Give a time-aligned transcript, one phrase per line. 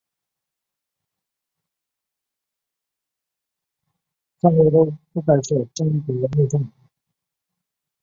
[4.39, 6.67] 三国都同意不干涉中国内政。